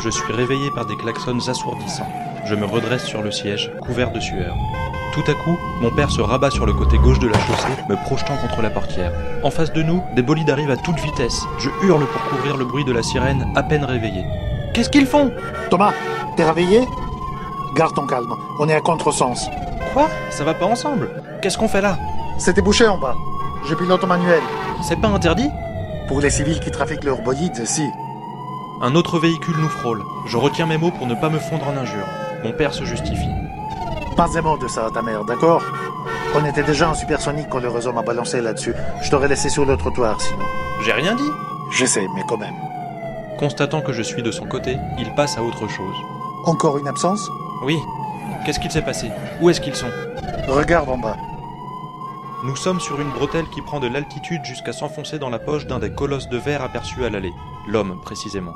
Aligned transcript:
Je 0.00 0.10
suis 0.10 0.32
réveillé 0.32 0.70
par 0.70 0.86
des 0.86 0.96
klaxons 0.96 1.48
assourdissants. 1.48 2.08
Je 2.44 2.54
me 2.54 2.64
redresse 2.64 3.04
sur 3.04 3.22
le 3.22 3.30
siège, 3.30 3.72
couvert 3.82 4.12
de 4.12 4.20
sueur. 4.20 4.54
Tout 5.12 5.24
à 5.26 5.34
coup, 5.34 5.58
mon 5.80 5.90
père 5.90 6.10
se 6.10 6.20
rabat 6.20 6.50
sur 6.50 6.66
le 6.66 6.72
côté 6.72 6.98
gauche 6.98 7.18
de 7.18 7.26
la 7.26 7.38
chaussée, 7.40 7.82
me 7.88 7.96
projetant 7.96 8.36
contre 8.36 8.62
la 8.62 8.70
portière. 8.70 9.12
En 9.42 9.50
face 9.50 9.72
de 9.72 9.82
nous, 9.82 10.02
des 10.14 10.22
bolides 10.22 10.50
arrivent 10.50 10.70
à 10.70 10.76
toute 10.76 11.00
vitesse. 11.00 11.42
Je 11.58 11.70
hurle 11.82 12.06
pour 12.06 12.22
couvrir 12.30 12.56
le 12.56 12.64
bruit 12.64 12.84
de 12.84 12.92
la 12.92 13.02
sirène, 13.02 13.52
à 13.56 13.62
peine 13.64 13.84
réveillé. 13.84 14.24
Qu'est-ce 14.72 14.88
qu'ils 14.88 15.06
font? 15.06 15.32
Thomas, 15.70 15.92
t'es 16.36 16.44
réveillé? 16.44 16.86
Garde 17.74 17.94
ton 17.94 18.06
calme, 18.06 18.32
on 18.60 18.68
est 18.68 18.74
à 18.74 18.80
contresens. 18.80 19.50
Quoi? 19.92 20.08
Ça 20.30 20.44
va 20.44 20.54
pas 20.54 20.66
ensemble? 20.66 21.10
Qu'est-ce 21.42 21.58
qu'on 21.58 21.68
fait 21.68 21.80
là? 21.80 21.98
C'était 22.38 22.62
bouché 22.62 22.86
en 22.86 22.98
bas. 22.98 23.16
Je 23.68 23.74
pilote 23.74 24.04
au 24.04 24.06
manuel. 24.06 24.42
C'est 24.82 25.00
pas 25.00 25.08
interdit? 25.08 25.50
Pour 26.06 26.20
les 26.20 26.30
civils 26.30 26.60
qui 26.60 26.70
trafiquent 26.70 27.04
leurs 27.04 27.22
bolides, 27.22 27.66
si. 27.66 27.82
Un 28.80 28.94
autre 28.94 29.18
véhicule 29.18 29.56
nous 29.58 29.68
frôle. 29.68 30.04
Je 30.26 30.36
retiens 30.36 30.66
mes 30.66 30.78
mots 30.78 30.92
pour 30.92 31.08
ne 31.08 31.14
pas 31.16 31.28
me 31.28 31.40
fondre 31.40 31.66
en 31.66 31.76
injures. 31.76 32.06
Mon 32.44 32.52
père 32.52 32.72
se 32.72 32.84
justifie. 32.84 33.28
Pas 34.16 34.38
un 34.38 34.42
mot 34.42 34.56
de 34.56 34.68
ça 34.68 34.86
à 34.86 34.90
ta 34.90 35.02
mère, 35.02 35.24
d'accord? 35.24 35.64
On 36.36 36.44
était 36.44 36.62
déjà 36.62 36.88
en 36.88 36.94
supersonique 36.94 37.48
quand 37.50 37.58
le 37.58 37.68
réseau 37.68 37.92
m'a 37.92 38.02
balancé 38.02 38.40
là-dessus. 38.40 38.74
Je 39.02 39.10
t'aurais 39.10 39.26
laissé 39.26 39.48
sur 39.48 39.64
le 39.64 39.76
trottoir 39.76 40.20
sinon. 40.20 40.44
J'ai 40.84 40.92
rien 40.92 41.16
dit 41.16 41.30
Je 41.72 41.84
sais, 41.86 42.06
mais 42.14 42.22
quand 42.28 42.36
même. 42.36 42.54
Constatant 43.36 43.80
que 43.80 43.92
je 43.92 44.02
suis 44.02 44.22
de 44.22 44.30
son 44.30 44.46
côté, 44.46 44.78
il 44.96 45.12
passe 45.14 45.38
à 45.38 45.42
autre 45.42 45.66
chose. 45.66 45.96
Encore 46.44 46.78
une 46.78 46.86
absence? 46.86 47.28
Oui. 47.64 47.78
Qu'est-ce 48.46 48.60
qu'il 48.60 48.70
s'est 48.70 48.82
passé? 48.82 49.10
Où 49.40 49.50
est-ce 49.50 49.60
qu'ils 49.60 49.74
sont? 49.74 49.90
Regarde 50.46 50.88
en 50.88 50.98
bas. 50.98 51.16
Nous 52.44 52.54
sommes 52.54 52.78
sur 52.78 53.00
une 53.00 53.10
bretelle 53.10 53.48
qui 53.48 53.60
prend 53.60 53.80
de 53.80 53.88
l'altitude 53.88 54.44
jusqu'à 54.44 54.72
s'enfoncer 54.72 55.18
dans 55.18 55.30
la 55.30 55.40
poche 55.40 55.66
d'un 55.66 55.80
des 55.80 55.92
colosses 55.92 56.28
de 56.28 56.38
verre 56.38 56.62
aperçus 56.62 57.04
à 57.04 57.10
l'allée. 57.10 57.34
L'homme, 57.66 57.98
précisément. 58.04 58.54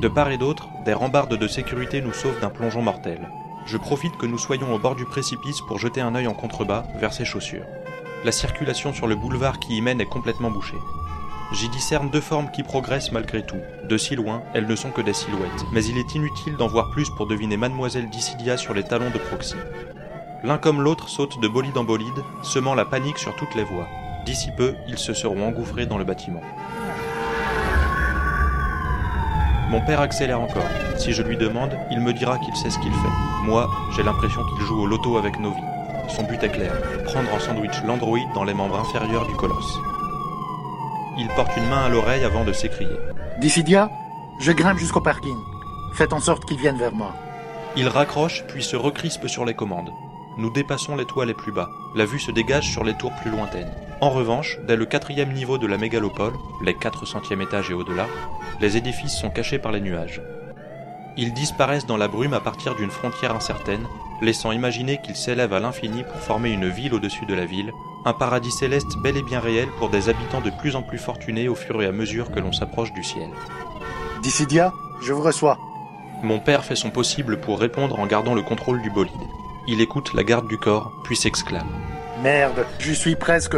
De 0.00 0.08
part 0.08 0.30
et 0.30 0.38
d'autre, 0.38 0.66
des 0.86 0.94
rambardes 0.94 1.36
de 1.36 1.46
sécurité 1.46 2.00
nous 2.00 2.14
sauvent 2.14 2.40
d'un 2.40 2.48
plongeon 2.48 2.80
mortel. 2.80 3.28
Je 3.66 3.76
profite 3.76 4.16
que 4.16 4.24
nous 4.24 4.38
soyons 4.38 4.74
au 4.74 4.78
bord 4.78 4.96
du 4.96 5.04
précipice 5.04 5.60
pour 5.68 5.78
jeter 5.78 6.00
un 6.00 6.14
œil 6.14 6.26
en 6.26 6.32
contrebas 6.32 6.84
vers 6.98 7.12
ses 7.12 7.26
chaussures. 7.26 7.66
La 8.24 8.32
circulation 8.32 8.94
sur 8.94 9.06
le 9.06 9.14
boulevard 9.14 9.60
qui 9.60 9.76
y 9.76 9.82
mène 9.82 10.00
est 10.00 10.06
complètement 10.06 10.50
bouchée. 10.50 10.78
J'y 11.52 11.68
discerne 11.68 12.08
deux 12.08 12.22
formes 12.22 12.50
qui 12.50 12.62
progressent 12.62 13.12
malgré 13.12 13.44
tout. 13.44 13.60
De 13.90 13.98
si 13.98 14.16
loin, 14.16 14.42
elles 14.54 14.66
ne 14.66 14.74
sont 14.74 14.90
que 14.90 15.02
des 15.02 15.12
silhouettes, 15.12 15.66
mais 15.70 15.84
il 15.84 15.98
est 15.98 16.14
inutile 16.14 16.56
d'en 16.56 16.68
voir 16.68 16.88
plus 16.90 17.10
pour 17.10 17.26
deviner 17.26 17.58
Mademoiselle 17.58 18.08
Dissidia 18.08 18.56
sur 18.56 18.72
les 18.72 18.84
talons 18.84 19.10
de 19.10 19.18
Proxy. 19.18 19.56
L'un 20.44 20.56
comme 20.56 20.80
l'autre 20.80 21.10
saute 21.10 21.38
de 21.42 21.48
bolide 21.48 21.76
en 21.76 21.84
bolide, 21.84 22.24
semant 22.42 22.74
la 22.74 22.86
panique 22.86 23.18
sur 23.18 23.36
toutes 23.36 23.54
les 23.54 23.64
voies. 23.64 23.88
D'ici 24.24 24.50
peu, 24.56 24.74
ils 24.88 24.98
se 24.98 25.12
seront 25.12 25.46
engouffrés 25.46 25.84
dans 25.84 25.98
le 25.98 26.04
bâtiment. 26.04 26.42
Mon 29.70 29.80
père 29.80 30.00
accélère 30.00 30.40
encore. 30.40 30.66
Si 30.98 31.12
je 31.12 31.22
lui 31.22 31.36
demande, 31.36 31.78
il 31.92 32.00
me 32.00 32.12
dira 32.12 32.38
qu'il 32.38 32.56
sait 32.56 32.70
ce 32.70 32.78
qu'il 32.80 32.90
fait. 32.90 33.44
Moi, 33.44 33.70
j'ai 33.94 34.02
l'impression 34.02 34.44
qu'il 34.44 34.66
joue 34.66 34.82
au 34.82 34.86
loto 34.86 35.16
avec 35.16 35.38
nos 35.38 35.52
vies. 35.52 35.62
Son 36.08 36.24
but 36.24 36.42
est 36.42 36.48
clair, 36.48 36.72
prendre 37.04 37.32
en 37.32 37.38
sandwich 37.38 37.80
l'androïde 37.86 38.32
dans 38.34 38.42
les 38.42 38.52
membres 38.52 38.80
inférieurs 38.80 39.28
du 39.28 39.34
colosse. 39.36 39.78
Il 41.16 41.28
porte 41.36 41.56
une 41.56 41.68
main 41.68 41.84
à 41.84 41.88
l'oreille 41.88 42.24
avant 42.24 42.44
de 42.44 42.52
s'écrier. 42.52 42.96
Dissidia, 43.38 43.88
je 44.40 44.50
grimpe 44.50 44.78
jusqu'au 44.78 45.00
parking. 45.00 45.38
Faites 45.94 46.12
en 46.12 46.20
sorte 46.20 46.46
qu'ils 46.46 46.58
viennent 46.58 46.76
vers 46.76 46.92
moi. 46.92 47.14
Il 47.76 47.86
raccroche 47.86 48.42
puis 48.48 48.64
se 48.64 48.74
recrispe 48.74 49.28
sur 49.28 49.44
les 49.44 49.54
commandes. 49.54 49.92
Nous 50.36 50.50
dépassons 50.50 50.96
les 50.96 51.04
toits 51.04 51.26
les 51.26 51.34
plus 51.34 51.52
bas. 51.52 51.68
La 51.94 52.06
vue 52.06 52.18
se 52.18 52.32
dégage 52.32 52.68
sur 52.68 52.82
les 52.82 52.94
tours 52.94 53.12
plus 53.22 53.30
lointaines. 53.30 53.70
En 54.02 54.08
revanche, 54.08 54.58
dès 54.66 54.76
le 54.76 54.86
quatrième 54.86 55.32
niveau 55.32 55.58
de 55.58 55.66
la 55.66 55.76
mégalopole, 55.76 56.32
les 56.64 56.72
quatre 56.72 57.04
centièmes 57.04 57.42
étages 57.42 57.70
et 57.70 57.74
au-delà, 57.74 58.06
les 58.58 58.78
édifices 58.78 59.14
sont 59.14 59.28
cachés 59.28 59.58
par 59.58 59.72
les 59.72 59.80
nuages. 59.80 60.22
Ils 61.18 61.34
disparaissent 61.34 61.84
dans 61.84 61.98
la 61.98 62.08
brume 62.08 62.32
à 62.32 62.40
partir 62.40 62.74
d'une 62.74 62.90
frontière 62.90 63.34
incertaine, 63.34 63.86
laissant 64.22 64.52
imaginer 64.52 64.98
qu'ils 65.02 65.16
s'élèvent 65.16 65.52
à 65.52 65.60
l'infini 65.60 66.02
pour 66.02 66.20
former 66.20 66.50
une 66.50 66.68
ville 66.68 66.94
au-dessus 66.94 67.26
de 67.26 67.34
la 67.34 67.44
ville, 67.44 67.72
un 68.06 68.14
paradis 68.14 68.50
céleste 68.50 68.96
bel 69.02 69.18
et 69.18 69.22
bien 69.22 69.38
réel 69.38 69.68
pour 69.78 69.90
des 69.90 70.08
habitants 70.08 70.40
de 70.40 70.50
plus 70.50 70.76
en 70.76 70.82
plus 70.82 70.98
fortunés 70.98 71.48
au 71.48 71.54
fur 71.54 71.82
et 71.82 71.86
à 71.86 71.92
mesure 71.92 72.30
que 72.30 72.40
l'on 72.40 72.52
s'approche 72.52 72.94
du 72.94 73.04
ciel. 73.04 73.28
Dissidia, 74.22 74.72
je 75.02 75.12
vous 75.12 75.22
reçois. 75.22 75.58
Mon 76.22 76.38
père 76.38 76.64
fait 76.64 76.76
son 76.76 76.90
possible 76.90 77.38
pour 77.38 77.60
répondre 77.60 77.98
en 78.00 78.06
gardant 78.06 78.34
le 78.34 78.42
contrôle 78.42 78.80
du 78.80 78.90
bolide. 78.90 79.12
Il 79.68 79.82
écoute 79.82 80.14
la 80.14 80.24
garde 80.24 80.48
du 80.48 80.56
corps, 80.56 80.90
puis 81.04 81.16
s'exclame. 81.16 81.68
Merde, 82.22 82.66
je 82.78 82.92
suis 82.92 83.16
presque. 83.16 83.56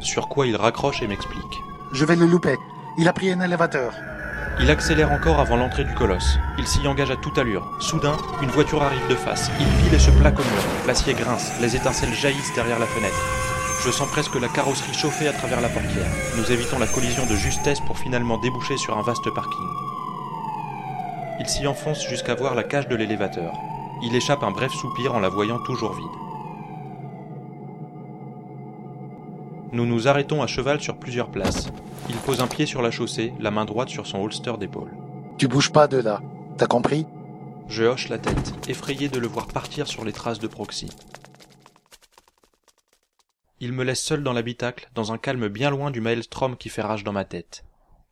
Sur 0.00 0.28
quoi 0.28 0.46
il 0.46 0.56
raccroche 0.56 1.02
et 1.02 1.06
m'explique. 1.06 1.62
Je 1.92 2.04
vais 2.04 2.16
le 2.16 2.26
louper. 2.26 2.56
Il 2.98 3.08
a 3.08 3.12
pris 3.12 3.32
un 3.32 3.40
élévateur. 3.40 3.92
Il 4.60 4.70
accélère 4.70 5.12
encore 5.12 5.40
avant 5.40 5.56
l'entrée 5.56 5.84
du 5.84 5.94
colosse. 5.94 6.38
Il 6.58 6.66
s'y 6.66 6.86
engage 6.86 7.10
à 7.10 7.16
toute 7.16 7.38
allure. 7.38 7.66
Soudain, 7.80 8.16
une 8.42 8.50
voiture 8.50 8.82
arrive 8.82 9.06
de 9.08 9.14
face. 9.14 9.50
Il 9.60 9.66
pile 9.66 9.94
et 9.94 9.98
se 9.98 10.10
plaque 10.10 10.38
au 10.38 10.42
mur. 10.42 10.62
L'acier 10.86 11.14
grince, 11.14 11.52
les 11.60 11.76
étincelles 11.76 12.14
jaillissent 12.14 12.54
derrière 12.54 12.78
la 12.78 12.86
fenêtre. 12.86 13.16
Je 13.84 13.90
sens 13.90 14.08
presque 14.08 14.40
la 14.40 14.48
carrosserie 14.48 14.94
chauffer 14.94 15.28
à 15.28 15.32
travers 15.32 15.60
la 15.60 15.68
portière. 15.68 16.06
Nous 16.36 16.50
évitons 16.50 16.78
la 16.78 16.86
collision 16.86 17.26
de 17.26 17.36
justesse 17.36 17.80
pour 17.80 17.98
finalement 17.98 18.38
déboucher 18.38 18.76
sur 18.78 18.96
un 18.96 19.02
vaste 19.02 19.28
parking. 19.34 19.68
Il 21.38 21.46
s'y 21.46 21.66
enfonce 21.66 22.06
jusqu'à 22.08 22.34
voir 22.34 22.54
la 22.54 22.64
cage 22.64 22.88
de 22.88 22.96
l'élévateur. 22.96 23.52
Il 24.02 24.14
échappe 24.14 24.42
un 24.42 24.50
bref 24.50 24.72
soupir 24.72 25.14
en 25.14 25.20
la 25.20 25.28
voyant 25.28 25.58
toujours 25.58 25.92
vide. 25.92 26.25
Nous 29.72 29.86
nous 29.86 30.08
arrêtons 30.08 30.42
à 30.42 30.46
cheval 30.46 30.80
sur 30.80 30.98
plusieurs 30.98 31.30
places. 31.30 31.68
Il 32.08 32.16
pose 32.16 32.40
un 32.40 32.46
pied 32.46 32.66
sur 32.66 32.82
la 32.82 32.90
chaussée, 32.90 33.32
la 33.40 33.50
main 33.50 33.64
droite 33.64 33.88
sur 33.88 34.06
son 34.06 34.22
holster 34.22 34.54
d'épaule. 34.58 34.92
Tu 35.38 35.48
bouges 35.48 35.72
pas 35.72 35.88
de 35.88 35.98
là. 35.98 36.22
T'as 36.56 36.66
compris? 36.66 37.06
Je 37.68 37.84
hoche 37.84 38.08
la 38.08 38.18
tête, 38.18 38.54
effrayé 38.68 39.08
de 39.08 39.18
le 39.18 39.26
voir 39.26 39.48
partir 39.48 39.88
sur 39.88 40.04
les 40.04 40.12
traces 40.12 40.38
de 40.38 40.46
Proxy. 40.46 40.88
Il 43.58 43.72
me 43.72 43.84
laisse 43.84 44.02
seul 44.02 44.22
dans 44.22 44.32
l'habitacle, 44.32 44.88
dans 44.94 45.12
un 45.12 45.18
calme 45.18 45.48
bien 45.48 45.70
loin 45.70 45.90
du 45.90 46.00
maelstrom 46.00 46.56
qui 46.56 46.68
fait 46.68 46.82
rage 46.82 47.04
dans 47.04 47.12
ma 47.12 47.24
tête. 47.24 47.64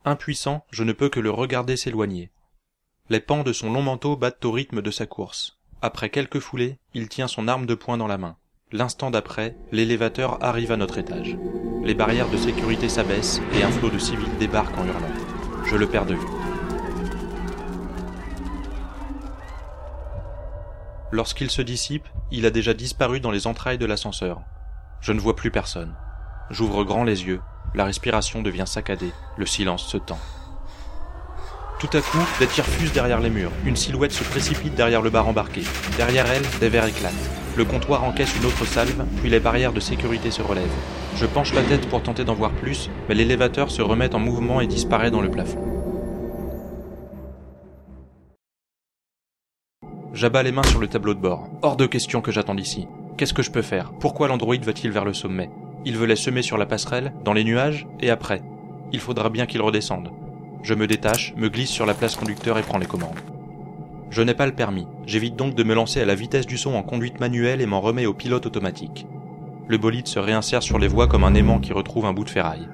Impuissant, 0.04 0.64
je 0.70 0.84
ne 0.84 0.92
peux 0.92 1.08
que 1.08 1.20
le 1.20 1.30
regarder 1.30 1.76
s'éloigner. 1.76 2.30
Les 3.10 3.20
pans 3.20 3.42
de 3.42 3.52
son 3.52 3.72
long 3.72 3.82
manteau 3.82 4.16
battent 4.16 4.44
au 4.44 4.52
rythme 4.52 4.82
de 4.82 4.90
sa 4.90 5.06
course. 5.06 5.58
Après 5.82 6.08
quelques 6.08 6.40
foulées, 6.40 6.78
il 6.94 7.08
tient 7.08 7.28
son 7.28 7.46
arme 7.46 7.66
de 7.66 7.74
poing 7.74 7.98
dans 7.98 8.06
la 8.06 8.18
main. 8.18 8.36
L'instant 8.74 9.12
d'après, 9.12 9.56
l'élévateur 9.70 10.42
arrive 10.42 10.72
à 10.72 10.76
notre 10.76 10.98
étage. 10.98 11.36
Les 11.84 11.94
barrières 11.94 12.28
de 12.28 12.36
sécurité 12.36 12.88
s'abaissent 12.88 13.40
et 13.52 13.62
un 13.62 13.70
flot 13.70 13.88
de 13.88 14.00
civils 14.00 14.36
débarque 14.40 14.76
en 14.76 14.84
hurlant. 14.84 15.14
Je 15.64 15.76
le 15.76 15.86
perds 15.86 16.06
de 16.06 16.14
vue. 16.14 16.26
Lorsqu'il 21.12 21.50
se 21.50 21.62
dissipe, 21.62 22.08
il 22.32 22.46
a 22.46 22.50
déjà 22.50 22.74
disparu 22.74 23.20
dans 23.20 23.30
les 23.30 23.46
entrailles 23.46 23.78
de 23.78 23.86
l'ascenseur. 23.86 24.42
Je 25.00 25.12
ne 25.12 25.20
vois 25.20 25.36
plus 25.36 25.52
personne. 25.52 25.94
J'ouvre 26.50 26.82
grand 26.82 27.04
les 27.04 27.26
yeux, 27.26 27.40
la 27.76 27.84
respiration 27.84 28.42
devient 28.42 28.66
saccadée, 28.66 29.12
le 29.36 29.46
silence 29.46 29.86
se 29.86 29.98
tend. 29.98 30.18
Tout 31.80 31.98
à 31.98 32.00
coup, 32.00 32.24
des 32.38 32.46
tirs 32.46 32.64
fusent 32.64 32.92
derrière 32.92 33.20
les 33.20 33.30
murs. 33.30 33.50
Une 33.66 33.76
silhouette 33.76 34.12
se 34.12 34.24
précipite 34.24 34.74
derrière 34.74 35.02
le 35.02 35.10
bar 35.10 35.28
embarqué. 35.28 35.62
Derrière 35.96 36.26
elle, 36.30 36.44
des 36.60 36.68
verres 36.68 36.86
éclatent. 36.86 37.12
Le 37.56 37.64
comptoir 37.64 38.04
encaisse 38.04 38.34
une 38.36 38.46
autre 38.46 38.64
salve, 38.64 39.04
puis 39.20 39.28
les 39.28 39.40
barrières 39.40 39.72
de 39.72 39.80
sécurité 39.80 40.30
se 40.30 40.40
relèvent. 40.40 40.64
Je 41.16 41.26
penche 41.26 41.52
la 41.52 41.62
tête 41.62 41.88
pour 41.88 42.02
tenter 42.02 42.24
d'en 42.24 42.34
voir 42.34 42.52
plus, 42.52 42.90
mais 43.08 43.14
l'élévateur 43.14 43.70
se 43.70 43.82
remet 43.82 44.14
en 44.14 44.18
mouvement 44.18 44.60
et 44.60 44.66
disparaît 44.66 45.10
dans 45.10 45.20
le 45.20 45.30
plafond. 45.30 45.62
J'abats 50.14 50.42
les 50.42 50.52
mains 50.52 50.62
sur 50.62 50.80
le 50.80 50.86
tableau 50.86 51.12
de 51.12 51.20
bord. 51.20 51.48
Hors 51.62 51.76
de 51.76 51.86
question 51.86 52.20
que 52.20 52.32
j'attende 52.32 52.60
ici. 52.60 52.86
Qu'est-ce 53.16 53.34
que 53.34 53.42
je 53.42 53.50
peux 53.50 53.62
faire? 53.62 53.92
Pourquoi 54.00 54.28
l'androïde 54.28 54.64
va-t-il 54.64 54.90
vers 54.90 55.04
le 55.04 55.12
sommet? 55.12 55.50
Il 55.84 55.98
veut 55.98 56.06
les 56.06 56.16
semer 56.16 56.42
sur 56.42 56.56
la 56.56 56.66
passerelle, 56.66 57.12
dans 57.24 57.32
les 57.32 57.44
nuages, 57.44 57.86
et 58.00 58.10
après? 58.10 58.42
Il 58.92 59.00
faudra 59.00 59.28
bien 59.28 59.46
qu'il 59.46 59.60
redescende. 59.60 60.10
Je 60.64 60.72
me 60.72 60.86
détache, 60.86 61.34
me 61.36 61.50
glisse 61.50 61.68
sur 61.68 61.84
la 61.84 61.92
place 61.92 62.16
conducteur 62.16 62.56
et 62.56 62.62
prends 62.62 62.78
les 62.78 62.86
commandes. 62.86 63.20
Je 64.08 64.22
n'ai 64.22 64.32
pas 64.32 64.46
le 64.46 64.54
permis, 64.54 64.86
j'évite 65.04 65.36
donc 65.36 65.54
de 65.54 65.62
me 65.62 65.74
lancer 65.74 66.00
à 66.00 66.06
la 66.06 66.14
vitesse 66.14 66.46
du 66.46 66.56
son 66.56 66.74
en 66.74 66.82
conduite 66.82 67.20
manuelle 67.20 67.60
et 67.60 67.66
m'en 67.66 67.82
remets 67.82 68.06
au 68.06 68.14
pilote 68.14 68.46
automatique. 68.46 69.06
Le 69.68 69.76
bolide 69.76 70.08
se 70.08 70.18
réinsère 70.18 70.62
sur 70.62 70.78
les 70.78 70.88
voies 70.88 71.06
comme 71.06 71.24
un 71.24 71.34
aimant 71.34 71.58
qui 71.58 71.74
retrouve 71.74 72.06
un 72.06 72.14
bout 72.14 72.24
de 72.24 72.30
ferraille. 72.30 72.66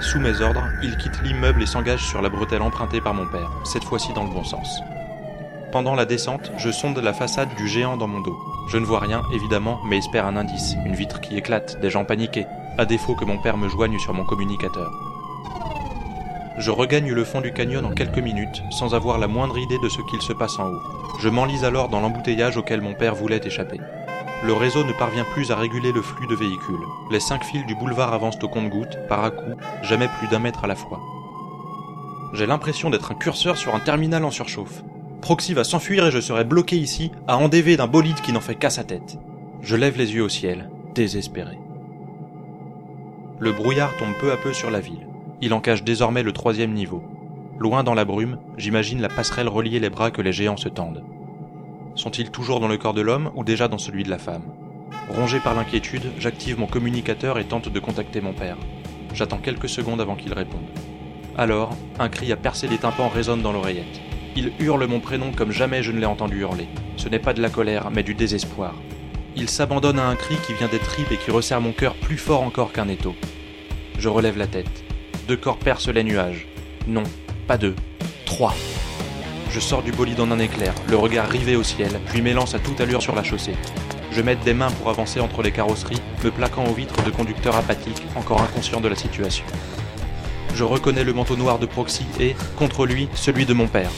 Sous 0.00 0.20
mes 0.20 0.42
ordres, 0.42 0.68
il 0.82 0.98
quitte 0.98 1.22
l'immeuble 1.22 1.62
et 1.62 1.66
s'engage 1.66 2.04
sur 2.06 2.20
la 2.20 2.28
bretelle 2.28 2.60
empruntée 2.60 3.00
par 3.00 3.14
mon 3.14 3.26
père, 3.26 3.50
cette 3.64 3.84
fois-ci 3.84 4.12
dans 4.12 4.24
le 4.24 4.30
bon 4.30 4.44
sens. 4.44 4.82
Pendant 5.72 5.94
la 5.94 6.04
descente, 6.04 6.52
je 6.58 6.70
sonde 6.70 6.98
la 6.98 7.14
façade 7.14 7.54
du 7.56 7.68
géant 7.68 7.96
dans 7.96 8.06
mon 8.08 8.20
dos. 8.20 8.38
Je 8.68 8.76
ne 8.76 8.84
vois 8.84 9.00
rien, 9.00 9.22
évidemment, 9.32 9.80
mais 9.88 9.96
espère 9.96 10.26
un 10.26 10.36
indice, 10.36 10.76
une 10.84 10.94
vitre 10.94 11.22
qui 11.22 11.38
éclate, 11.38 11.80
des 11.80 11.88
gens 11.88 12.04
paniqués, 12.04 12.44
à 12.76 12.84
défaut 12.84 13.14
que 13.14 13.24
mon 13.24 13.38
père 13.38 13.56
me 13.56 13.70
joigne 13.70 13.98
sur 13.98 14.12
mon 14.12 14.24
communicateur. 14.24 15.11
Je 16.58 16.70
regagne 16.70 17.10
le 17.10 17.24
fond 17.24 17.40
du 17.40 17.52
canyon 17.52 17.84
en 17.86 17.92
quelques 17.92 18.18
minutes, 18.18 18.62
sans 18.70 18.94
avoir 18.94 19.18
la 19.18 19.26
moindre 19.26 19.58
idée 19.58 19.78
de 19.82 19.88
ce 19.88 20.02
qu'il 20.10 20.20
se 20.20 20.34
passe 20.34 20.58
en 20.58 20.68
haut. 20.68 20.82
Je 21.20 21.30
m'enlise 21.30 21.64
alors 21.64 21.88
dans 21.88 22.00
l'embouteillage 22.00 22.58
auquel 22.58 22.82
mon 22.82 22.92
père 22.92 23.14
voulait 23.14 23.40
échapper. 23.42 23.80
Le 24.44 24.52
réseau 24.52 24.84
ne 24.84 24.92
parvient 24.92 25.24
plus 25.32 25.50
à 25.50 25.56
réguler 25.56 25.92
le 25.92 26.02
flux 26.02 26.26
de 26.26 26.34
véhicules. 26.34 26.74
Les 27.10 27.20
cinq 27.20 27.44
fils 27.44 27.64
du 27.66 27.74
boulevard 27.74 28.12
avancent 28.12 28.42
au 28.42 28.48
compte-gouttes, 28.48 28.98
par 29.08 29.24
à 29.24 29.30
coups, 29.30 29.56
jamais 29.82 30.08
plus 30.18 30.28
d'un 30.28 30.40
mètre 30.40 30.64
à 30.64 30.66
la 30.66 30.74
fois. 30.74 31.00
J'ai 32.34 32.46
l'impression 32.46 32.90
d'être 32.90 33.12
un 33.12 33.14
curseur 33.14 33.56
sur 33.56 33.74
un 33.74 33.80
terminal 33.80 34.24
en 34.24 34.30
surchauffe. 34.30 34.82
Proxy 35.22 35.54
va 35.54 35.64
s'enfuir 35.64 36.06
et 36.06 36.10
je 36.10 36.20
serai 36.20 36.44
bloqué 36.44 36.76
ici, 36.76 37.12
à 37.28 37.38
endever 37.38 37.76
d'un 37.76 37.86
bolide 37.86 38.20
qui 38.20 38.32
n'en 38.32 38.40
fait 38.40 38.56
qu'à 38.56 38.70
sa 38.70 38.84
tête. 38.84 39.16
Je 39.62 39.76
lève 39.76 39.96
les 39.96 40.14
yeux 40.14 40.24
au 40.24 40.28
ciel, 40.28 40.68
désespéré. 40.94 41.56
Le 43.38 43.52
brouillard 43.52 43.96
tombe 43.96 44.14
peu 44.20 44.32
à 44.32 44.36
peu 44.36 44.52
sur 44.52 44.70
la 44.70 44.80
ville. 44.80 45.06
Il 45.44 45.52
en 45.54 45.60
cache 45.60 45.82
désormais 45.82 46.22
le 46.22 46.30
troisième 46.30 46.72
niveau. 46.72 47.02
Loin 47.58 47.82
dans 47.82 47.94
la 47.94 48.04
brume, 48.04 48.38
j'imagine 48.56 49.02
la 49.02 49.08
passerelle 49.08 49.48
relier 49.48 49.80
les 49.80 49.90
bras 49.90 50.12
que 50.12 50.22
les 50.22 50.32
géants 50.32 50.56
se 50.56 50.68
tendent. 50.68 51.02
Sont-ils 51.96 52.30
toujours 52.30 52.60
dans 52.60 52.68
le 52.68 52.78
corps 52.78 52.94
de 52.94 53.00
l'homme 53.00 53.32
ou 53.34 53.42
déjà 53.42 53.66
dans 53.66 53.76
celui 53.76 54.04
de 54.04 54.10
la 54.10 54.18
femme? 54.18 54.44
Rongé 55.08 55.40
par 55.40 55.54
l'inquiétude, 55.54 56.12
j'active 56.20 56.60
mon 56.60 56.68
communicateur 56.68 57.40
et 57.40 57.44
tente 57.44 57.68
de 57.68 57.80
contacter 57.80 58.20
mon 58.20 58.32
père. 58.32 58.56
J'attends 59.14 59.38
quelques 59.38 59.68
secondes 59.68 60.00
avant 60.00 60.14
qu'il 60.14 60.32
réponde. 60.32 60.62
Alors, 61.36 61.76
un 61.98 62.08
cri 62.08 62.30
à 62.30 62.36
percer 62.36 62.68
les 62.68 62.78
tympans 62.78 63.08
résonne 63.08 63.42
dans 63.42 63.52
l'oreillette. 63.52 64.00
Il 64.36 64.52
hurle 64.60 64.86
mon 64.86 65.00
prénom 65.00 65.32
comme 65.32 65.50
jamais 65.50 65.82
je 65.82 65.90
ne 65.90 65.98
l'ai 65.98 66.06
entendu 66.06 66.42
hurler. 66.42 66.68
Ce 66.96 67.08
n'est 67.08 67.18
pas 67.18 67.34
de 67.34 67.42
la 67.42 67.50
colère, 67.50 67.90
mais 67.90 68.04
du 68.04 68.14
désespoir. 68.14 68.74
Il 69.34 69.48
s'abandonne 69.48 69.98
à 69.98 70.06
un 70.06 70.14
cri 70.14 70.36
qui 70.46 70.54
vient 70.54 70.68
des 70.68 70.78
tripes 70.78 71.10
et 71.10 71.16
qui 71.16 71.32
resserre 71.32 71.60
mon 71.60 71.72
cœur 71.72 71.94
plus 71.94 72.16
fort 72.16 72.42
encore 72.42 72.72
qu'un 72.72 72.86
étau. 72.86 73.16
Je 73.98 74.08
relève 74.08 74.38
la 74.38 74.46
tête. 74.46 74.81
Deux 75.28 75.36
corps 75.36 75.58
percent 75.58 75.92
les 75.92 76.02
nuages. 76.02 76.48
Non, 76.88 77.04
pas 77.46 77.56
deux. 77.56 77.76
Trois. 78.26 78.54
Je 79.50 79.60
sors 79.60 79.82
du 79.82 79.92
bolide 79.92 80.18
en 80.18 80.32
un 80.32 80.38
éclair, 80.40 80.74
le 80.88 80.96
regard 80.96 81.28
rivé 81.28 81.54
au 81.54 81.62
ciel, 81.62 82.00
puis 82.06 82.22
m'élance 82.22 82.56
à 82.56 82.58
toute 82.58 82.80
allure 82.80 83.02
sur 83.02 83.14
la 83.14 83.22
chaussée. 83.22 83.54
Je 84.10 84.20
m'aide 84.20 84.40
des 84.40 84.52
mains 84.52 84.70
pour 84.72 84.90
avancer 84.90 85.20
entre 85.20 85.42
les 85.42 85.52
carrosseries, 85.52 86.02
me 86.24 86.30
plaquant 86.30 86.64
aux 86.64 86.74
vitres 86.74 87.04
de 87.04 87.10
conducteurs 87.10 87.56
apathiques, 87.56 88.02
encore 88.16 88.42
inconscients 88.42 88.80
de 88.80 88.88
la 88.88 88.96
situation. 88.96 89.44
Je 90.54 90.64
reconnais 90.64 91.04
le 91.04 91.12
manteau 91.12 91.36
noir 91.36 91.60
de 91.60 91.66
Proxy 91.66 92.04
et, 92.18 92.34
contre 92.56 92.84
lui, 92.84 93.08
celui 93.14 93.46
de 93.46 93.54
mon 93.54 93.68
père. 93.68 93.90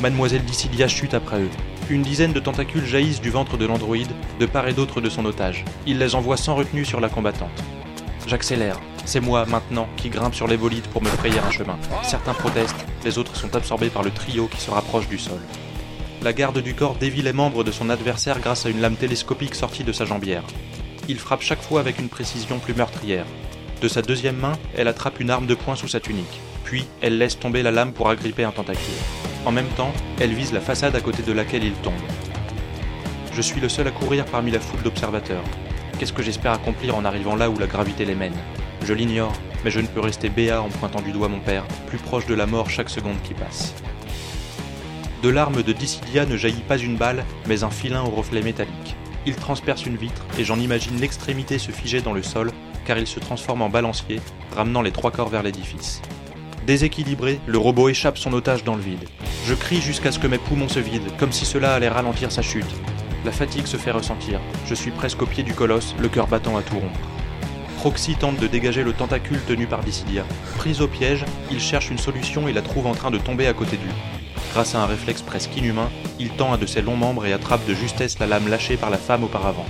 Mademoiselle 0.00 0.44
Dissidia 0.44 0.88
chute 0.88 1.12
après 1.12 1.40
eux. 1.40 1.50
Une 1.90 2.02
dizaine 2.02 2.32
de 2.32 2.40
tentacules 2.40 2.86
jaillissent 2.86 3.20
du 3.20 3.30
ventre 3.30 3.58
de 3.58 3.66
l'androïde, 3.66 4.10
de 4.38 4.46
part 4.46 4.66
et 4.66 4.72
d'autre 4.72 5.02
de 5.02 5.10
son 5.10 5.26
otage. 5.26 5.64
Il 5.86 5.98
les 5.98 6.14
envoie 6.14 6.38
sans 6.38 6.54
retenue 6.54 6.86
sur 6.86 7.00
la 7.00 7.10
combattante. 7.10 7.50
J'accélère. 8.30 8.78
C'est 9.06 9.18
moi, 9.18 9.44
maintenant, 9.44 9.88
qui 9.96 10.08
grimpe 10.08 10.36
sur 10.36 10.46
les 10.46 10.56
bolides 10.56 10.86
pour 10.86 11.02
me 11.02 11.08
frayer 11.08 11.40
un 11.40 11.50
chemin. 11.50 11.76
Certains 12.04 12.32
protestent, 12.32 12.86
les 13.04 13.18
autres 13.18 13.34
sont 13.34 13.56
absorbés 13.56 13.90
par 13.90 14.04
le 14.04 14.12
trio 14.12 14.46
qui 14.46 14.60
se 14.60 14.70
rapproche 14.70 15.08
du 15.08 15.18
sol. 15.18 15.40
La 16.22 16.32
garde 16.32 16.60
du 16.60 16.76
corps 16.76 16.94
dévie 16.94 17.22
les 17.22 17.32
membres 17.32 17.64
de 17.64 17.72
son 17.72 17.90
adversaire 17.90 18.38
grâce 18.38 18.66
à 18.66 18.68
une 18.68 18.80
lame 18.80 18.94
télescopique 18.94 19.56
sortie 19.56 19.82
de 19.82 19.90
sa 19.90 20.04
jambière. 20.04 20.44
Il 21.08 21.18
frappe 21.18 21.42
chaque 21.42 21.60
fois 21.60 21.80
avec 21.80 21.98
une 21.98 22.08
précision 22.08 22.60
plus 22.60 22.72
meurtrière. 22.72 23.26
De 23.82 23.88
sa 23.88 24.00
deuxième 24.00 24.36
main, 24.36 24.56
elle 24.76 24.86
attrape 24.86 25.18
une 25.18 25.30
arme 25.30 25.48
de 25.48 25.56
poing 25.56 25.74
sous 25.74 25.88
sa 25.88 25.98
tunique. 25.98 26.40
Puis, 26.62 26.86
elle 27.00 27.18
laisse 27.18 27.36
tomber 27.36 27.64
la 27.64 27.72
lame 27.72 27.92
pour 27.92 28.10
agripper 28.10 28.44
un 28.44 28.52
tentacule. 28.52 28.94
En 29.44 29.50
même 29.50 29.70
temps, 29.76 29.92
elle 30.20 30.34
vise 30.34 30.52
la 30.52 30.60
façade 30.60 30.94
à 30.94 31.00
côté 31.00 31.24
de 31.24 31.32
laquelle 31.32 31.64
il 31.64 31.74
tombe. 31.82 31.94
Je 33.32 33.42
suis 33.42 33.60
le 33.60 33.68
seul 33.68 33.88
à 33.88 33.90
courir 33.90 34.24
parmi 34.24 34.52
la 34.52 34.60
foule 34.60 34.82
d'observateurs. 34.82 35.42
Qu'est-ce 36.00 36.14
que 36.14 36.22
j'espère 36.22 36.52
accomplir 36.52 36.96
en 36.96 37.04
arrivant 37.04 37.36
là 37.36 37.50
où 37.50 37.58
la 37.58 37.66
gravité 37.66 38.06
les 38.06 38.14
mène 38.14 38.32
Je 38.86 38.94
l'ignore, 38.94 39.34
mais 39.62 39.70
je 39.70 39.80
ne 39.80 39.86
peux 39.86 40.00
rester 40.00 40.30
béat 40.30 40.62
en 40.62 40.70
pointant 40.70 41.02
du 41.02 41.12
doigt 41.12 41.28
mon 41.28 41.40
père, 41.40 41.66
plus 41.88 41.98
proche 41.98 42.24
de 42.24 42.32
la 42.32 42.46
mort 42.46 42.70
chaque 42.70 42.88
seconde 42.88 43.20
qui 43.22 43.34
passe. 43.34 43.74
De 45.22 45.28
l'arme 45.28 45.62
de 45.62 45.74
Dissidia 45.74 46.24
ne 46.24 46.38
jaillit 46.38 46.64
pas 46.66 46.78
une 46.78 46.96
balle, 46.96 47.22
mais 47.46 47.64
un 47.64 47.70
filin 47.70 48.02
au 48.02 48.08
reflet 48.08 48.40
métallique. 48.40 48.96
Il 49.26 49.36
transperce 49.36 49.84
une 49.84 49.98
vitre, 49.98 50.24
et 50.38 50.44
j'en 50.44 50.58
imagine 50.58 50.98
l'extrémité 50.98 51.58
se 51.58 51.70
figer 51.70 52.00
dans 52.00 52.14
le 52.14 52.22
sol, 52.22 52.50
car 52.86 52.96
il 52.96 53.06
se 53.06 53.20
transforme 53.20 53.60
en 53.60 53.68
balancier, 53.68 54.22
ramenant 54.56 54.80
les 54.80 54.92
trois 54.92 55.10
corps 55.10 55.28
vers 55.28 55.42
l'édifice. 55.42 56.00
Déséquilibré, 56.66 57.40
le 57.46 57.58
robot 57.58 57.90
échappe 57.90 58.16
son 58.16 58.32
otage 58.32 58.64
dans 58.64 58.74
le 58.74 58.80
vide. 58.80 59.06
Je 59.44 59.52
crie 59.52 59.82
jusqu'à 59.82 60.12
ce 60.12 60.18
que 60.18 60.28
mes 60.28 60.38
poumons 60.38 60.68
se 60.70 60.80
vident, 60.80 61.12
comme 61.18 61.32
si 61.32 61.44
cela 61.44 61.74
allait 61.74 61.90
ralentir 61.90 62.32
sa 62.32 62.40
chute. 62.40 62.74
La 63.24 63.32
fatigue 63.32 63.66
se 63.66 63.76
fait 63.76 63.90
ressentir. 63.90 64.40
Je 64.66 64.74
suis 64.74 64.90
presque 64.90 65.20
au 65.20 65.26
pied 65.26 65.42
du 65.42 65.52
colosse, 65.52 65.94
le 65.98 66.08
cœur 66.08 66.26
battant 66.26 66.56
à 66.56 66.62
tout 66.62 66.78
rompre. 66.78 67.00
Proxy 67.76 68.14
tente 68.14 68.38
de 68.38 68.46
dégager 68.46 68.82
le 68.82 68.94
tentacule 68.94 69.40
tenu 69.46 69.66
par 69.66 69.80
Dissidia. 69.80 70.24
Pris 70.56 70.80
au 70.80 70.86
piège, 70.86 71.24
il 71.50 71.60
cherche 71.60 71.90
une 71.90 71.98
solution 71.98 72.48
et 72.48 72.52
la 72.52 72.62
trouve 72.62 72.86
en 72.86 72.94
train 72.94 73.10
de 73.10 73.18
tomber 73.18 73.46
à 73.46 73.52
côté 73.52 73.76
de 73.76 73.82
lui. 73.82 73.92
Grâce 74.52 74.74
à 74.74 74.82
un 74.82 74.86
réflexe 74.86 75.22
presque 75.22 75.54
inhumain, 75.56 75.90
il 76.18 76.30
tend 76.30 76.52
un 76.52 76.58
de 76.58 76.66
ses 76.66 76.82
longs 76.82 76.96
membres 76.96 77.26
et 77.26 77.32
attrape 77.32 77.66
de 77.66 77.74
justesse 77.74 78.18
la 78.18 78.26
lame 78.26 78.48
lâchée 78.48 78.76
par 78.76 78.90
la 78.90 78.98
femme 78.98 79.24
auparavant. 79.24 79.66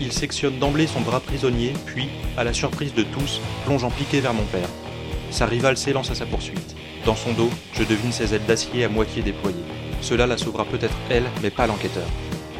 Il 0.00 0.12
sectionne 0.12 0.58
d'emblée 0.58 0.86
son 0.86 1.00
bras 1.00 1.20
prisonnier, 1.20 1.72
puis, 1.86 2.08
à 2.36 2.42
la 2.42 2.52
surprise 2.52 2.94
de 2.94 3.02
tous, 3.02 3.40
plonge 3.64 3.84
en 3.84 3.90
piqué 3.90 4.20
vers 4.20 4.34
mon 4.34 4.44
père. 4.44 4.68
Sa 5.30 5.46
rivale 5.46 5.76
s'élance 5.76 6.10
à 6.10 6.14
sa 6.14 6.26
poursuite. 6.26 6.74
Dans 7.06 7.16
son 7.16 7.32
dos, 7.32 7.50
je 7.74 7.84
devine 7.84 8.12
ses 8.12 8.34
ailes 8.34 8.46
d'acier 8.46 8.84
à 8.84 8.88
moitié 8.88 9.22
déployées. 9.22 9.56
Cela 10.00 10.26
la 10.26 10.38
sauvera 10.38 10.64
peut-être 10.64 10.96
elle, 11.10 11.26
mais 11.42 11.50
pas 11.50 11.66
l'enquêteur. 11.66 12.06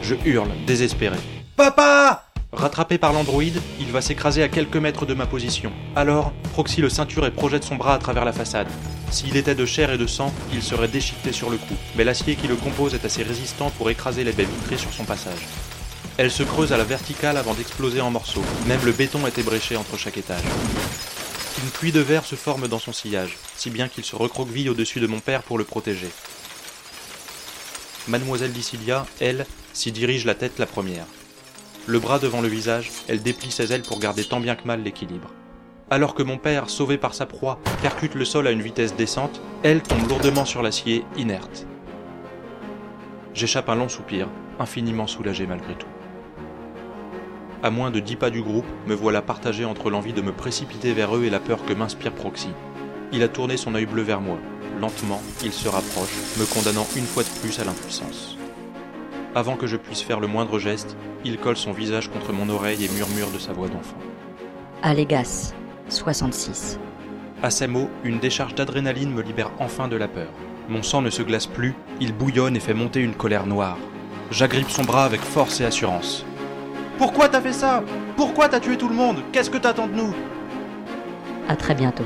Je 0.03 0.15
hurle, 0.25 0.51
désespéré. 0.67 1.17
Papa 1.57 2.25
Rattrapé 2.53 2.99
par 2.99 3.13
l'androïde, 3.13 3.61
il 3.79 3.93
va 3.93 4.01
s'écraser 4.01 4.43
à 4.43 4.49
quelques 4.49 4.77
mètres 4.77 5.07
de 5.07 5.15
ma 5.15 5.27
position. 5.27 5.71
Alors, 5.95 6.33
Proxy 6.53 6.81
le 6.81 6.89
ceinture 6.89 7.25
et 7.25 7.31
projette 7.31 7.63
son 7.63 7.77
bras 7.77 7.95
à 7.95 7.99
travers 7.99 8.25
la 8.25 8.33
façade. 8.33 8.67
S'il 9.13 9.37
était 9.37 9.55
de 9.55 9.65
chair 9.67 9.93
et 9.93 9.99
de 9.99 10.07
sang, 10.07 10.33
il 10.53 10.63
serait 10.63 10.89
déchiqueté 10.89 11.33
sur 11.33 11.49
le 11.49 11.59
coup, 11.59 11.77
mais 11.97 12.03
l'acier 12.03 12.35
qui 12.35 12.49
le 12.49 12.57
compose 12.57 12.95
est 12.95 13.05
assez 13.05 13.23
résistant 13.23 13.71
pour 13.71 13.89
écraser 13.89 14.25
les 14.25 14.33
baies 14.33 14.47
vitrées 14.47 14.79
sur 14.79 14.93
son 14.93 15.05
passage. 15.05 15.47
Elle 16.17 16.31
se 16.31 16.43
creuse 16.43 16.73
à 16.73 16.77
la 16.77 16.85
verticale 16.85 17.37
avant 17.37 17.55
d'exploser 17.55 18.01
en 18.01 18.11
morceaux. 18.11 18.45
Même 18.67 18.85
le 18.85 18.93
béton 18.93 19.27
est 19.27 19.39
ébréché 19.39 19.77
entre 19.77 19.97
chaque 19.97 20.19
étage. 20.19 20.43
Une 21.63 21.71
pluie 21.71 21.93
de 21.93 22.01
verre 22.01 22.25
se 22.25 22.35
forme 22.35 22.69
dans 22.69 22.79
son 22.79 22.93
sillage, 22.93 23.37
si 23.57 23.71
bien 23.71 23.89
qu'il 23.89 24.05
se 24.05 24.17
recroqueville 24.17 24.71
au-dessus 24.71 25.01
de 25.01 25.07
mon 25.07 25.21
père 25.21 25.43
pour 25.43 25.57
le 25.57 25.65
protéger. 25.65 26.11
Mademoiselle 28.09 28.53
Dissilia, 28.53 29.07
elle, 29.21 29.47
s'y 29.73 29.93
dirige 29.93 30.25
la 30.25 30.35
tête 30.35 30.59
la 30.59 30.67
première. 30.67 31.07
Le 31.87 31.99
bras 31.99 32.19
devant 32.19 32.41
le 32.41 32.49
visage, 32.49 32.91
elle 33.09 33.23
déplie 33.23 33.51
ses 33.51 33.73
ailes 33.73 33.83
pour 33.83 33.99
garder 33.99 34.25
tant 34.25 34.41
bien 34.41 34.55
que 34.55 34.67
mal 34.67 34.83
l'équilibre. 34.83 35.31
Alors 35.91 36.15
que 36.15 36.23
mon 36.23 36.39
père, 36.39 36.71
sauvé 36.71 36.99
par 36.99 37.15
sa 37.15 37.27
proie, 37.27 37.59
percute 37.83 38.15
le 38.15 38.25
sol 38.25 38.47
à 38.47 38.53
une 38.53 38.63
vitesse 38.63 38.95
décente, 38.95 39.41
elle 39.63 39.83
tombe 39.83 40.09
lourdement 40.09 40.45
sur 40.45 40.63
l'acier, 40.63 41.05
inerte. 41.17 41.67
J'échappe 43.35 43.69
un 43.69 43.75
long 43.75 43.89
soupir, 43.89 44.29
infiniment 44.59 45.07
soulagé 45.07 45.47
malgré 45.47 45.75
tout. 45.75 45.89
À 47.63 47.71
moins 47.71 47.91
de 47.91 48.01
dix 48.01 48.17
pas 48.17 48.31
du 48.31 48.41
groupe, 48.41 48.67
me 48.87 48.95
voilà 48.95 49.21
partagé 49.21 49.65
entre 49.65 49.91
l'envie 49.91 50.13
de 50.13 50.23
me 50.23 50.33
précipiter 50.33 50.93
vers 50.93 51.17
eux 51.17 51.25
et 51.25 51.31
la 51.31 51.41
peur 51.41 51.65
que 51.65 51.75
m'inspire 51.75 52.13
Proxy. 52.13 52.51
Il 53.13 53.23
a 53.23 53.29
tourné 53.29 53.57
son 53.57 53.75
œil 53.75 53.87
bleu 53.87 54.03
vers 54.03 54.21
moi. 54.21 54.39
Lentement, 54.81 55.21
il 55.43 55.53
se 55.53 55.69
rapproche, 55.69 56.15
me 56.39 56.47
condamnant 56.47 56.87
une 56.97 57.05
fois 57.05 57.23
de 57.25 57.29
plus 57.41 57.59
à 57.59 57.65
l'impuissance. 57.65 58.39
Avant 59.35 59.57
que 59.57 59.69
je 59.69 59.77
puisse 59.77 60.03
faire 60.03 60.19
le 60.19 60.27
moindre 60.27 60.59
geste, 60.59 60.97
il 61.25 61.39
colle 61.39 61.57
son 61.57 61.73
visage 61.73 62.11
contre 62.11 62.33
mon 62.33 62.49
oreille 62.49 62.85
et 62.85 62.89
murmure 62.89 63.31
de 63.31 63.39
sa 63.39 63.53
voix 63.53 63.69
d'enfant. 63.69 63.97
Allégas, 64.83 65.55
66. 65.89 66.81
À 67.43 67.51
ces 67.51 67.69
mots, 67.69 67.89
une 68.03 68.19
décharge 68.19 68.57
d'adrénaline 68.57 69.13
me 69.13 69.23
libère 69.23 69.53
enfin 69.61 69.87
de 69.87 69.97
la 69.97 70.09
peur. 70.09 70.31
Mon 70.69 70.83
sang 70.83 71.01
ne 71.01 71.11
se 71.11 71.23
glace 71.23 71.47
plus, 71.47 71.75
il 72.01 72.13
bouillonne 72.13 72.57
et 72.57 72.61
fait 72.61 72.75
monter 72.75 73.01
une 73.01 73.15
colère 73.15 73.47
noire. 73.47 73.79
J'agrippe 74.33 74.71
son 74.71 74.83
bras 74.83 75.05
avec 75.05 75.21
force 75.21 75.61
et 75.61 75.65
assurance. 75.65 76.25
Pourquoi 76.99 77.29
t'as 77.29 77.41
fait 77.41 77.53
ça? 77.53 77.85
Pourquoi 78.17 78.49
t'as 78.49 78.61
tué 78.61 78.77
tout 78.77 78.89
le 78.89 78.95
monde? 78.95 79.19
Qu'est-ce 79.33 79.51
que 79.51 79.59
t'attends 79.59 79.87
de 79.87 79.95
nous? 79.95 80.15
À 81.49 81.57
très 81.57 81.75
bientôt. 81.75 82.05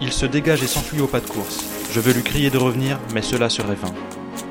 Il 0.00 0.12
se 0.12 0.26
dégage 0.26 0.62
et 0.62 0.68
s'enfuit 0.68 1.00
au 1.00 1.08
pas 1.08 1.20
de 1.20 1.26
course. 1.26 1.64
Je 1.90 2.00
veux 2.00 2.12
lui 2.12 2.22
crier 2.22 2.50
de 2.50 2.58
revenir, 2.58 2.98
mais 3.12 3.22
cela 3.22 3.48
serait 3.48 3.74
vain. 3.74 3.92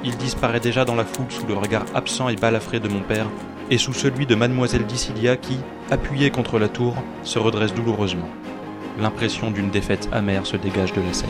Il 0.03 0.17
disparaît 0.17 0.59
déjà 0.59 0.85
dans 0.85 0.95
la 0.95 1.05
foule 1.05 1.29
sous 1.29 1.47
le 1.47 1.53
regard 1.53 1.85
absent 1.93 2.29
et 2.29 2.35
balafré 2.35 2.79
de 2.79 2.87
mon 2.87 3.01
père, 3.01 3.27
et 3.69 3.77
sous 3.77 3.93
celui 3.93 4.25
de 4.25 4.35
mademoiselle 4.35 4.85
Dissidia 4.85 5.37
qui, 5.37 5.57
appuyée 5.91 6.31
contre 6.31 6.59
la 6.59 6.69
tour, 6.69 6.95
se 7.23 7.39
redresse 7.39 7.73
douloureusement. 7.73 8.29
L'impression 8.99 9.51
d'une 9.51 9.69
défaite 9.69 10.09
amère 10.11 10.45
se 10.45 10.57
dégage 10.57 10.93
de 10.93 11.01
la 11.01 11.13
scène. 11.13 11.29